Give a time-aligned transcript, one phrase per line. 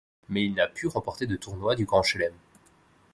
[0.29, 2.33] Mais il n'a pu remporter de tournoi du Grand Chelem.